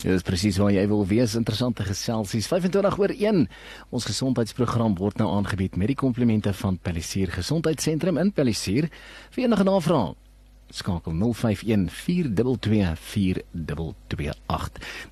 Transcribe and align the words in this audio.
Dit 0.00 0.16
is 0.16 0.24
presies 0.24 0.56
waar 0.56 0.72
jy 0.72 0.86
wil 0.88 1.04
wees, 1.04 1.34
interessante 1.36 1.84
geselsies. 1.84 2.48
25 2.48 2.96
oor 3.02 3.12
1. 3.12 3.44
Ons 3.92 4.08
gesondheidsprogram 4.08 4.96
word 4.96 5.20
nou 5.20 5.28
aangebied 5.34 5.76
met 5.76 5.92
die 5.92 5.98
komplimente 5.98 6.56
van 6.56 6.80
Palisier 6.80 7.28
Gesondheidssentrum 7.34 8.16
in 8.22 8.32
Palisier. 8.32 8.88
Vir 9.34 9.44
enige 9.44 9.64
navrae 9.68 10.14
skakel 10.70 11.12
0514224228. 11.12 11.22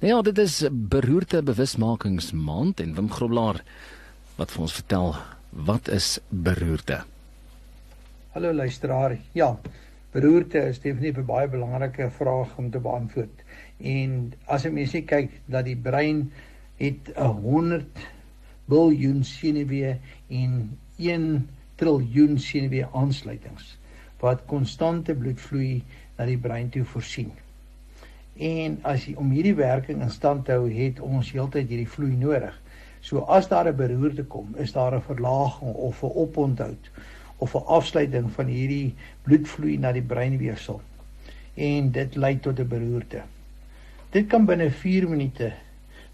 Nou 0.01 0.12
ja, 0.12 0.23
dit 0.23 0.38
is 0.38 0.65
beroerte 0.71 1.43
bewusmakingsmaand 1.43 2.80
en 2.80 2.95
Wim 2.95 3.10
Groblaar 3.10 3.65
wat 4.38 4.55
vir 4.55 4.65
ons 4.65 4.74
vertel 4.78 5.15
wat 5.69 5.88
is 5.91 6.19
beroerte. 6.30 7.01
Hallo 8.34 8.52
luisteraar. 8.54 9.16
Ja, 9.35 9.57
beroerte 10.15 10.63
is 10.71 10.79
definitief 10.79 11.18
'n 11.18 11.26
baie 11.26 11.49
belangrike 11.49 12.10
vraag 12.10 12.57
om 12.57 12.71
te 12.71 12.79
beantwoord. 12.79 13.43
En 13.79 14.32
as 14.46 14.65
'n 14.65 14.74
mens 14.74 14.93
kyk 14.93 15.30
dat 15.46 15.65
die 15.65 15.76
brein 15.76 16.30
het 16.76 17.10
'n 17.16 17.43
100 17.43 17.98
biljoen 18.65 19.24
senuwee 19.24 19.96
en 20.29 20.79
1 20.98 21.48
triljoen 21.76 22.38
senuwee 22.38 22.87
aansluitings 22.93 23.76
wat 24.20 24.46
konstante 24.46 25.15
bloedvloei 25.15 25.82
na 26.16 26.24
die 26.26 26.38
brein 26.38 26.68
toe 26.68 26.85
voorsien. 26.85 27.32
En 28.37 28.79
as 28.82 29.04
jy 29.07 29.15
om 29.15 29.30
hierdie 29.30 29.54
werking 29.54 30.02
in 30.02 30.10
stand 30.10 30.45
te 30.45 30.52
hou, 30.52 30.70
het 30.70 31.01
ons 31.01 31.30
heeltyd 31.32 31.68
hierdie 31.68 31.88
vloei 31.88 32.16
nodig. 32.16 32.54
So 33.01 33.24
as 33.29 33.49
daar 33.49 33.68
'n 33.68 33.77
beroerte 33.77 34.24
kom, 34.24 34.54
is 34.57 34.73
daar 34.73 34.95
'n 34.95 35.02
verlaging 35.02 35.74
of 35.74 36.02
'n 36.02 36.13
oponthou 36.15 36.77
of 37.38 37.54
'n 37.54 37.66
afsluiting 37.66 38.30
van 38.32 38.46
hierdie 38.46 38.95
bloedvloei 39.23 39.79
na 39.79 39.93
die 39.93 40.02
breinweefsel. 40.02 40.80
En 41.54 41.91
dit 41.91 42.16
lei 42.16 42.38
tot 42.41 42.59
'n 42.59 42.69
beroerte. 42.69 43.23
Dit 44.10 44.26
kan 44.26 44.45
binne 44.45 44.71
4 44.71 45.09
minute 45.09 45.52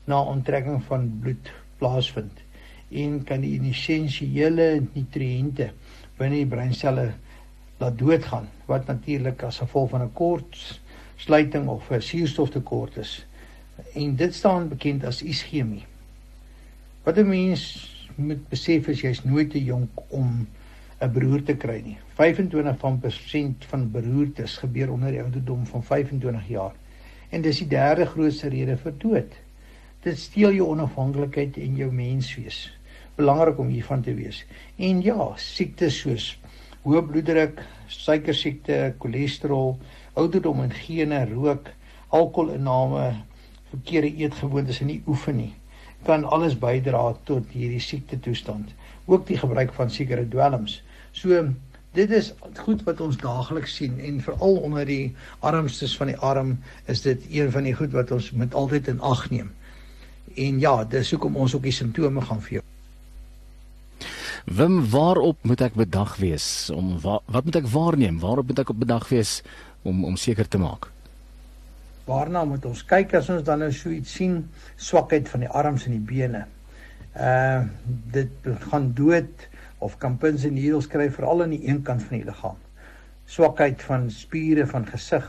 na 0.05 0.23
onttrekking 0.23 0.83
van 0.85 1.19
bloed 1.21 1.53
plaasvind 1.79 2.43
en 2.91 3.25
kan 3.25 3.41
die 3.41 3.61
essensiële 3.71 4.83
nutriënte 4.93 5.71
binne 6.19 6.37
die 6.37 6.47
breinselle 6.47 7.13
laat 7.79 7.99
doodgaan 7.99 8.49
wat 8.67 8.87
natuurlik 8.87 9.43
as 9.43 9.59
gevolg 9.59 9.91
van 9.91 10.03
'n 10.03 10.13
kort 10.13 10.81
sluiting 11.17 11.69
of 11.69 11.91
'n 11.91 12.01
suurstoftekort 12.01 12.97
is. 12.97 13.27
En 13.95 14.17
dit 14.17 14.35
staan 14.35 14.69
bekend 14.69 15.05
as 15.05 15.23
ischemie. 15.23 15.85
Wat 17.05 17.19
'n 17.19 17.29
mens 17.29 17.63
moet 18.17 18.49
besef 18.49 18.87
is 18.89 19.01
jy's 19.01 19.25
nooit 19.25 19.51
te 19.51 19.65
jonk 19.65 19.91
om 20.09 20.47
'n 21.01 21.13
beroerte 21.13 21.45
te 21.45 21.57
kry 21.57 21.81
nie. 21.85 21.99
25 22.17 22.79
van 22.79 22.99
persent 22.99 23.65
van 23.65 23.91
beroertes 23.91 24.57
gebeur 24.57 24.93
onder 24.93 25.11
die 25.11 25.23
ouderdom 25.23 25.67
van 25.67 25.85
25 25.85 26.49
jaar. 26.49 26.73
En 27.29 27.43
dis 27.43 27.59
die 27.59 27.67
derde 27.67 28.07
grootste 28.07 28.49
rede 28.49 28.77
vir 28.77 28.95
dood. 28.99 29.33
Dit 30.01 30.19
steel 30.19 30.53
jou 30.53 30.69
onafhanklikheid 30.69 31.57
en 31.57 31.77
jou 31.77 31.93
menswees. 31.93 32.79
Belangrik 33.15 33.59
om 33.59 33.69
hiervan 33.69 34.01
te 34.03 34.15
wees. 34.15 34.47
En 34.77 35.03
ja, 35.03 35.33
siektes 35.37 35.99
soos 36.01 36.39
hoë 36.83 37.03
bloeddruk, 37.03 37.61
suikersiekte, 37.87 38.95
cholesterol, 38.99 39.79
ouderdom 40.15 40.61
en 40.61 40.73
gene, 40.73 41.27
rook, 41.35 41.69
alkoholinname, 42.09 43.15
verkeerde 43.71 44.17
eetgewoontes 44.17 44.81
en 44.81 44.87
nie 44.87 45.03
oefen 45.07 45.37
nie, 45.37 45.53
kan 46.07 46.25
alles 46.25 46.57
bydra 46.59 47.13
tot 47.29 47.53
hierdie 47.53 47.83
siekte 47.83 48.19
toestand. 48.21 48.73
Ook 49.07 49.27
die 49.27 49.39
gebruik 49.39 49.73
van 49.77 49.91
sekere 49.91 50.27
dwelms. 50.29 50.81
So 51.13 51.45
dit 51.95 52.11
is 52.11 52.33
goed 52.65 52.83
wat 52.89 53.01
ons 53.01 53.19
daagliks 53.21 53.77
sien 53.79 54.01
en 54.03 54.21
veral 54.25 54.57
onder 54.67 54.87
die 54.89 55.15
armstes 55.41 55.95
van 55.97 56.11
die 56.11 56.19
arm 56.19 56.57
is 56.91 57.05
dit 57.07 57.23
een 57.31 57.53
van 57.55 57.69
die 57.69 57.75
goed 57.75 57.95
wat 57.95 58.11
ons 58.11 58.33
met 58.33 58.55
altyd 58.55 58.89
in 58.95 59.01
ag 59.01 59.29
neem. 59.31 59.53
En 60.35 60.61
ja, 60.61 60.77
dis 60.85 61.15
hoekom 61.15 61.37
ons 61.37 61.55
ook 61.55 61.63
die 61.63 61.77
simptome 61.77 62.25
gaan 62.25 62.43
vir 62.43 62.59
jou 62.59 62.65
Wim, 64.45 64.83
waarop 64.93 65.39
moet 65.49 65.63
ek 65.65 65.77
bedag 65.79 66.19
wees 66.21 66.69
om 66.69 66.99
wa 67.01 67.23
wat 67.33 67.47
moet 67.49 67.63
ek 67.63 67.69
waarneem? 67.73 68.19
Waarop 68.21 68.51
moet 68.51 68.61
ek 68.61 68.75
op 68.75 68.83
bedag 68.83 69.09
wees 69.09 69.39
om 69.89 70.05
om 70.05 70.19
seker 70.21 70.49
te 70.49 70.61
maak? 70.61 70.91
Waarna 72.05 72.45
moet 72.45 72.65
ons 72.69 72.83
kyk 72.85 73.15
as 73.17 73.31
ons 73.33 73.45
dan 73.45 73.63
nou 73.65 73.71
so 73.73 73.93
iets 73.93 74.13
sien, 74.19 74.43
swakheid 74.77 75.29
van 75.33 75.47
die 75.47 75.49
arms 75.49 75.87
en 75.89 75.97
die 75.97 76.05
bene. 76.05 76.45
Uh 77.15 77.65
dit 78.13 78.49
gaan 78.69 78.91
dood 78.99 79.49
of 79.85 79.97
kan 80.03 80.19
pins 80.21 80.45
en 80.45 80.55
needles 80.57 80.89
kry 80.91 81.09
veral 81.13 81.45
aan 81.45 81.55
die 81.55 81.65
een 81.69 81.83
kant 81.87 82.03
van 82.05 82.19
die 82.19 82.27
liggaam. 82.27 82.61
Swakheid 83.31 83.83
van 83.83 84.11
spiere 84.13 84.67
van 84.69 84.87
gesig, 84.89 85.25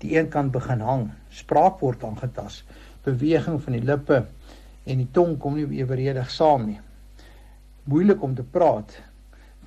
die 0.00 0.16
een 0.16 0.28
kant 0.32 0.52
begin 0.52 0.82
hang, 0.84 1.08
spraak 1.32 1.80
word 1.80 2.04
aangetas, 2.04 2.62
beweging 3.04 3.60
van 3.64 3.76
die 3.76 3.84
lippe 3.84 4.24
en 4.84 5.00
die 5.00 5.08
tong 5.12 5.36
kom 5.40 5.56
nie 5.56 5.68
eweredig 5.80 6.30
saam 6.32 6.66
nie. 6.68 6.80
Moeilik 7.88 8.22
om 8.22 8.34
te 8.36 8.44
praat. 8.44 8.92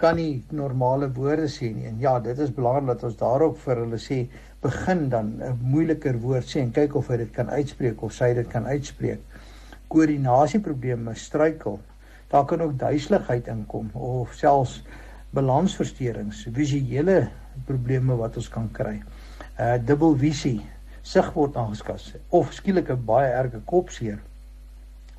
Kan 0.01 0.17
nie 0.17 0.43
normale 0.53 1.09
woorde 1.13 1.47
sê 1.49 1.69
nie. 1.73 1.87
En 1.89 1.99
ja 2.01 2.17
dit 2.21 2.39
is 2.39 2.53
belangrik 2.53 2.93
dat 2.93 3.05
ons 3.09 3.19
daarop 3.19 3.59
vir 3.65 3.83
hulle 3.85 3.99
sê 4.01 4.23
begin 4.63 5.09
dan 5.09 5.27
'n 5.39 5.57
moeiliker 5.61 6.19
woord 6.19 6.47
sê 6.47 6.59
en 6.61 6.71
kyk 6.71 6.95
of 6.95 7.07
hy 7.07 7.17
dit 7.17 7.31
kan 7.31 7.49
uitspreek 7.49 8.01
of 8.01 8.13
sy 8.13 8.33
dit 8.33 8.47
kan 8.47 8.65
uitspreek. 8.65 9.19
Koördinasieprobleme 9.87 11.15
struikel 11.15 11.79
daar 12.31 12.45
kan 12.45 12.61
ook 12.61 12.77
duiseligheid 12.79 13.47
inkom 13.47 13.89
of 13.93 14.33
selfs 14.33 14.83
balansversteurings 15.29 16.47
visuele 16.53 17.29
probleme 17.65 18.15
wat 18.15 18.37
ons 18.37 18.49
kan 18.49 18.69
kry. 18.71 19.01
Uh 19.59 19.77
dubbelvisie 19.85 20.61
sig 21.01 21.33
word 21.35 21.57
aangeskas 21.57 22.13
of 22.29 22.53
skielik 22.53 22.89
'n 22.89 23.05
baie 23.05 23.29
erge 23.31 23.59
kopseer. 23.65 24.19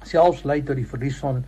Selfs 0.03 0.45
lei 0.45 0.63
tot 0.63 0.77
die 0.77 0.89
verlies 0.89 1.19
van 1.19 1.45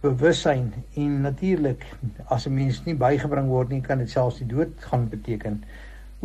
bewussyn 0.00 0.72
en 0.94 1.20
natuurlik 1.20 1.84
as 2.28 2.46
'n 2.46 2.54
mens 2.54 2.84
nie 2.84 2.94
bygebring 2.94 3.48
word 3.48 3.68
nie 3.68 3.80
kan 3.80 3.98
dit 3.98 4.10
selfs 4.10 4.38
die 4.38 4.46
dood 4.46 4.72
gaan 4.78 5.08
beteken. 5.08 5.64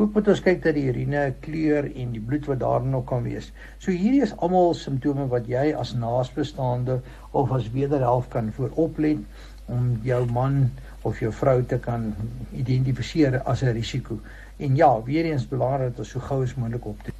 Ook 0.02 0.16
moet 0.18 0.30
ons 0.34 0.40
kyk 0.42 0.64
dat 0.64 0.74
die 0.74 0.88
urine 0.90 1.28
kleur 1.46 1.86
en 1.86 2.14
die 2.16 2.22
bloed 2.26 2.48
wat 2.50 2.62
daarin 2.64 2.90
nog 2.90 3.04
kan 3.12 3.22
wees. 3.22 3.52
So 3.78 3.94
hierdie 3.94 4.24
is 4.26 4.32
almal 4.42 4.74
simptome 4.74 5.28
wat 5.30 5.50
jy 5.50 5.68
as 5.78 5.92
naasbestaande 5.94 6.96
of 7.38 7.52
as 7.54 7.68
wederhelf 7.76 8.32
kan 8.34 8.50
vooroplet 8.56 9.22
om 9.70 9.92
jou 10.04 10.24
man 10.34 10.64
of 11.06 11.22
jou 11.22 11.30
vrou 11.34 11.60
te 11.62 11.78
kan 11.78 12.16
identifiseer 12.58 13.44
as 13.46 13.62
'n 13.62 13.76
risiko. 13.78 14.18
En 14.58 14.76
ja, 14.76 15.04
weer 15.04 15.26
eens 15.26 15.48
belangrik 15.48 15.94
dat 15.94 16.00
ons 16.00 16.10
so 16.10 16.20
gou 16.20 16.44
as 16.44 16.56
moontlik 16.56 16.86
optree. 16.86 17.14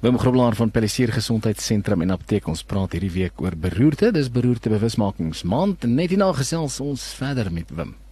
Wim 0.00 0.18
Groblaar 0.18 0.54
van 0.54 0.70
Pelissier 0.70 1.12
Gesondheidssentrum 1.12 2.00
en 2.00 2.10
Apteek 2.10 2.48
ons 2.48 2.64
praat 2.64 2.92
hierdie 2.92 3.12
week 3.12 3.40
oor 3.40 3.56
beroerte. 3.56 4.12
Dis 4.12 4.30
beroerte 4.30 4.68
bewusmakingsmaand. 4.68 5.84
Net 5.84 6.08
hierna 6.08 6.32
gesels 6.32 6.80
ons 6.80 7.14
verder 7.14 7.52
met 7.52 7.70
Wim. 7.70 8.03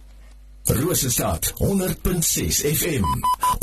Rosestad 0.63 1.49
100.6 1.59 2.61
FM. 2.69 3.03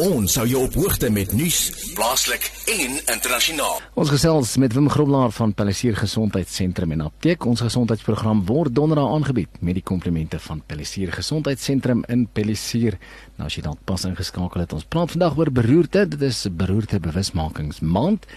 Ons 0.04 0.34
hou 0.36 0.44
jou 0.44 0.60
op 0.66 0.74
hoogte 0.76 1.08
met 1.08 1.30
nuus, 1.32 1.70
plaaslik 1.96 2.44
en 2.68 2.98
internasionaal. 2.98 3.78
Ons 3.96 4.12
gesels 4.12 4.52
met 4.60 4.76
Wim 4.76 4.90
Groblaar 4.92 5.32
van 5.32 5.54
Pelissier 5.56 5.96
Gesondheidssentrum 5.96 6.92
en 6.92 7.06
Apteek. 7.06 7.46
Ons 7.48 7.64
gesondheidsprogram 7.64 8.44
word 8.50 8.76
donderdag 8.76 9.14
aangebied 9.14 9.62
met 9.64 9.80
die 9.80 9.84
komplimente 9.92 10.42
van 10.44 10.60
Pelissier 10.60 11.08
Gesondheidssentrum 11.16 12.04
in 12.12 12.26
Pelissier. 12.28 13.00
Nou 13.40 13.48
as 13.48 13.56
jy 13.56 13.64
dalk 13.64 13.80
pas 13.88 14.04
ingeskakel 14.04 14.66
het, 14.66 14.76
ons 14.76 14.84
praat 14.84 15.16
vandag 15.16 15.40
oor 15.40 15.54
beroerte. 15.56 16.04
Dit 16.04 16.28
is 16.28 16.44
beroerte 16.52 17.00
bewusmakingsmaand 17.00 18.28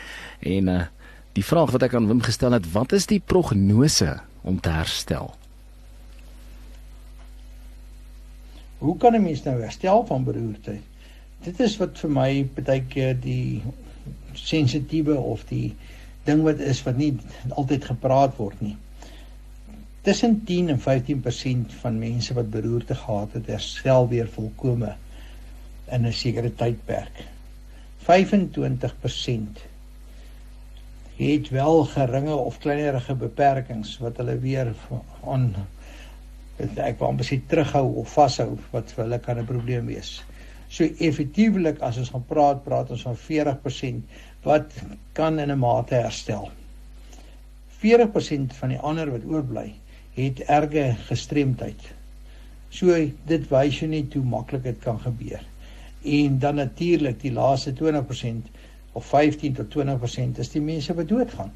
en 0.55 0.71
uh, 0.71 0.81
die 1.35 1.43
vraag 1.43 1.75
wat 1.75 1.89
ek 1.91 1.99
aan 1.99 2.07
Wim 2.07 2.23
gestel 2.23 2.55
het, 2.55 2.71
wat 2.71 2.95
is 2.95 3.11
die 3.11 3.19
prognose 3.19 4.21
om 4.47 4.63
te 4.63 4.71
herstel? 4.71 5.33
Hoe 8.83 8.97
kan 8.97 9.15
'n 9.15 9.23
mens 9.23 9.43
nou 9.43 9.61
herstel 9.61 10.05
van 10.05 10.23
beroerte? 10.23 10.77
Dit 11.43 11.59
is 11.59 11.77
wat 11.77 11.99
vir 11.99 12.09
my 12.09 12.29
baie 12.55 12.81
keer 12.83 13.15
die 13.19 13.61
sensitiewe 14.33 15.15
of 15.15 15.45
die 15.47 15.75
ding 16.23 16.43
wat 16.43 16.59
is 16.59 16.83
wat 16.83 16.97
nie 16.97 17.13
altyd 17.49 17.85
gepraat 17.91 18.35
word 18.37 18.61
nie. 18.61 18.77
tussen 20.03 20.43
10 20.43 20.69
en 20.69 20.79
15% 20.79 21.73
van 21.79 21.99
mense 21.99 22.33
wat 22.33 22.49
beroerte 22.51 22.95
gehad 22.95 23.33
het, 23.33 23.45
herstel 23.47 24.07
weer 24.07 24.27
volkome 24.27 24.95
in 25.87 26.05
'n 26.05 26.11
sekere 26.11 26.51
tydperk. 26.55 27.23
25% 27.97 29.63
het 31.15 31.49
wel 31.49 31.83
geringe 31.83 32.35
of 32.35 32.57
kleinerige 32.57 33.15
beperkings 33.15 33.97
wat 33.97 34.17
hulle 34.17 34.37
weer 34.39 34.75
aan 35.23 35.55
ek 36.59 36.99
wou 36.99 37.09
amper 37.09 37.25
sê 37.25 37.39
terughou 37.49 37.99
of 38.01 38.13
vashou 38.13 38.57
wat 38.71 38.91
vir 38.91 39.03
hulle 39.05 39.19
kan 39.19 39.39
'n 39.39 39.45
probleem 39.45 39.85
wees. 39.87 40.21
So 40.69 40.83
effektiewelik 40.83 41.81
as 41.81 41.97
ons 41.97 42.09
gaan 42.09 42.25
praat, 42.27 42.63
praat 42.63 42.91
ons 42.91 43.01
van 43.01 43.15
40% 43.15 44.03
wat 44.43 44.71
kan 45.13 45.39
in 45.39 45.51
'n 45.51 45.59
mate 45.59 45.95
herstel. 45.95 46.51
40% 47.83 48.53
van 48.53 48.69
die 48.69 48.79
ander 48.79 49.11
wat 49.11 49.25
oorbly, 49.25 49.73
het 50.15 50.39
erge 50.39 50.95
gestremdheid. 51.07 51.81
So 52.69 52.95
dit 53.27 53.49
wys 53.49 53.79
jou 53.79 53.89
net 53.89 54.13
hoe 54.13 54.23
maklik 54.23 54.63
dit 54.63 54.79
kan 54.79 54.99
gebeur. 54.99 55.41
En 56.03 56.39
dan 56.39 56.55
natuurlik 56.55 57.19
die 57.21 57.31
laaste 57.31 57.73
20% 57.73 58.47
of 58.93 59.05
15 59.05 59.53
tot 59.53 59.69
20% 59.69 60.39
is 60.39 60.49
die 60.49 60.61
mense 60.61 60.93
wat 60.93 61.07
doodgaan. 61.07 61.51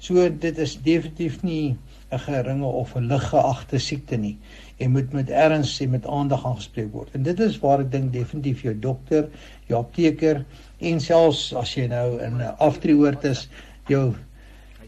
So 0.00 0.28
dit 0.32 0.58
is 0.58 0.78
definitief 0.80 1.42
nie 1.42 1.76
'n 2.10 2.18
geringe 2.18 2.64
of 2.64 2.94
'n 2.96 3.06
liggeagte 3.06 3.78
siekte 3.78 4.16
nie 4.16 4.36
en 4.78 4.90
moet 4.90 5.12
met 5.12 5.30
erns 5.30 5.80
en 5.80 5.90
met 5.90 6.06
aandag 6.06 6.46
aangespreek 6.46 6.92
word. 6.92 7.08
En 7.12 7.22
dit 7.22 7.40
is 7.40 7.58
waar 7.58 7.80
ek 7.80 7.92
dink 7.92 8.12
definitief 8.12 8.62
jou 8.62 8.78
dokter, 8.78 9.28
jou 9.66 9.78
apteker 9.78 10.44
en 10.78 11.00
selfs 11.00 11.52
as 11.54 11.74
jy 11.74 11.86
nou 11.86 12.18
in 12.22 12.40
'n 12.40 12.56
aftreeoort 12.58 13.24
is, 13.24 13.48
jou 13.86 14.14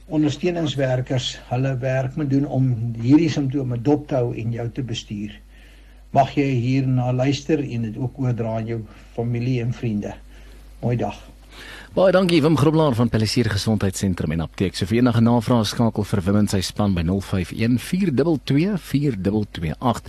ondersteuningswerkers 0.06 1.38
hulle 1.49 1.76
werk 1.79 2.17
moet 2.17 2.31
doen 2.31 2.47
om 2.47 2.94
hierdie 3.00 3.31
simptome 3.31 3.82
dop 3.82 4.09
te 4.09 4.14
hou 4.14 4.35
en 4.35 4.53
jou 4.53 4.69
te 4.69 4.82
bestuur. 4.82 5.37
Mag 6.11 6.35
jy 6.35 6.49
hierna 6.61 7.12
luister 7.12 7.61
en 7.61 7.82
dit 7.82 7.97
ook 7.97 8.19
oordra 8.19 8.56
aan 8.56 8.67
jou 8.67 8.81
familie 9.14 9.61
en 9.61 9.73
vriende. 9.73 10.14
Mooi 10.81 10.97
dag. 10.97 11.20
Baie 11.93 12.09
dankie 12.09 12.39
Wim 12.41 12.55
Groblaar 12.56 12.94
van 12.97 13.11
Pelissier 13.12 13.50
Gesondheidssentrum 13.53 14.33
en 14.33 14.41
Apteek. 14.47 14.73
So 14.73 14.89
vir 14.89 15.03
enige 15.03 15.21
navrae 15.21 15.67
skakel 15.69 16.06
vir 16.09 16.23
Wim 16.25 16.39
en 16.41 16.47
sy 16.49 16.62
span 16.65 16.94
by 16.97 17.03
051 17.05 17.75
422 17.85 18.79
4228. 18.81 20.09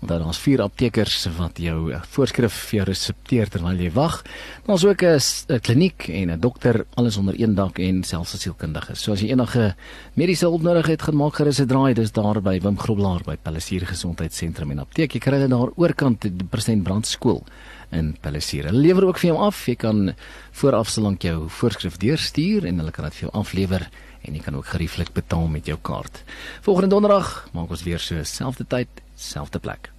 Want 0.00 0.10
daar 0.10 0.24
is 0.26 0.40
vier 0.42 0.64
aptekers 0.64 1.28
wat 1.36 1.60
jou 1.62 1.92
voorskrif 2.16 2.56
vir 2.72 2.80
jou 2.80 2.88
resepteer 2.88 3.52
terwyl 3.54 3.78
jy 3.78 3.92
wag. 3.94 4.24
Daar's 4.66 4.82
ook 4.82 5.04
'n 5.04 5.60
kliniek 5.62 6.08
en 6.08 6.30
'n 6.32 6.40
dokter 6.40 6.84
alles 6.96 7.16
onder 7.16 7.38
een 7.38 7.54
dak 7.54 7.78
en 7.78 8.02
selfs 8.02 8.34
'n 8.34 8.38
sielkundige. 8.38 8.96
So 8.96 9.12
as 9.12 9.20
jy 9.20 9.30
enige 9.30 9.76
mediese 10.14 10.46
hulp 10.46 10.62
nodig 10.62 10.86
het, 10.86 11.02
gaan 11.02 11.16
maak 11.16 11.34
gerus 11.34 11.60
'n 11.60 11.66
draai. 11.66 11.94
Dis 11.94 12.10
daar 12.10 12.42
by 12.42 12.58
Wim 12.60 12.76
Groblaar 12.76 13.22
by 13.24 13.36
Pelissier 13.36 13.86
Gesondheidssentrum 13.86 14.70
en 14.72 14.80
Apteek. 14.80 15.12
Jy 15.12 15.20
kry 15.20 15.38
dit 15.38 15.50
daar 15.50 15.70
oorkant 15.76 16.22
die 16.22 16.44
President 16.50 16.82
Brandskool 16.82 17.44
in 17.96 18.14
Palisier. 18.20 18.68
Hulle 18.70 18.82
lewer 18.84 19.08
ook 19.08 19.20
vir 19.20 19.32
jou 19.32 19.38
af. 19.46 19.62
Jy 19.68 19.76
kan 19.80 20.02
vooraf 20.60 20.90
solank 20.92 21.24
jou 21.26 21.48
voorskrif 21.60 21.98
deurstuur 22.02 22.66
en 22.68 22.82
hulle 22.82 22.94
kan 22.94 23.08
dit 23.08 23.20
vir 23.20 23.28
jou 23.28 23.34
aflewer 23.40 23.86
en 24.20 24.36
jy 24.36 24.42
kan 24.44 24.56
ook 24.58 24.72
gerieflik 24.74 25.14
betaal 25.16 25.48
met 25.48 25.66
jou 25.70 25.78
kaart. 25.82 26.22
Volgende 26.66 26.92
donderdag 26.96 27.48
maak 27.56 27.70
ons 27.70 27.86
weer 27.86 28.02
so 28.02 28.20
selfde 28.24 28.66
tyd, 28.68 29.02
selfde 29.16 29.58
plek. 29.58 29.90